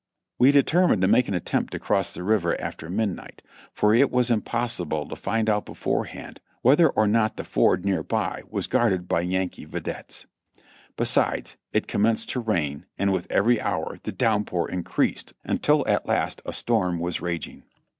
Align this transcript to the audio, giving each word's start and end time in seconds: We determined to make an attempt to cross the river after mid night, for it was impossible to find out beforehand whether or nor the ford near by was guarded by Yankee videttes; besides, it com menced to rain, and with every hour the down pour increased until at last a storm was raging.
We 0.39 0.51
determined 0.51 1.03
to 1.03 1.07
make 1.07 1.27
an 1.27 1.35
attempt 1.35 1.73
to 1.73 1.79
cross 1.79 2.11
the 2.11 2.23
river 2.23 2.59
after 2.59 2.89
mid 2.89 3.09
night, 3.09 3.43
for 3.71 3.93
it 3.93 4.09
was 4.09 4.31
impossible 4.31 5.07
to 5.07 5.15
find 5.15 5.47
out 5.47 5.67
beforehand 5.67 6.39
whether 6.63 6.89
or 6.89 7.05
nor 7.05 7.29
the 7.35 7.43
ford 7.43 7.85
near 7.85 8.01
by 8.01 8.41
was 8.49 8.65
guarded 8.65 9.07
by 9.07 9.21
Yankee 9.21 9.67
videttes; 9.67 10.25
besides, 10.97 11.55
it 11.71 11.87
com 11.87 12.01
menced 12.01 12.29
to 12.29 12.39
rain, 12.39 12.87
and 12.97 13.13
with 13.13 13.31
every 13.31 13.61
hour 13.61 13.99
the 14.01 14.11
down 14.11 14.43
pour 14.43 14.67
increased 14.67 15.33
until 15.43 15.87
at 15.87 16.07
last 16.07 16.41
a 16.47 16.51
storm 16.51 16.97
was 16.97 17.21
raging. 17.21 17.61